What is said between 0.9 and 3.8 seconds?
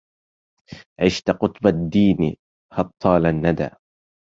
عشت قطب الدين هطال الندى